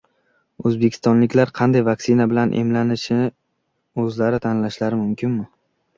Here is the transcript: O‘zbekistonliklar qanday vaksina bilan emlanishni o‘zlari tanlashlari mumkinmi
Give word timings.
O‘zbekistonliklar 0.69 1.51
qanday 1.59 1.85
vaksina 1.89 2.27
bilan 2.31 2.55
emlanishni 2.63 3.29
o‘zlari 4.07 4.41
tanlashlari 4.47 5.01
mumkinmi 5.07 5.47